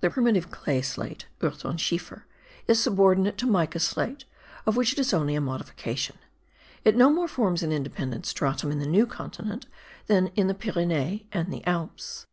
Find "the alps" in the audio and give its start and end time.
11.52-12.26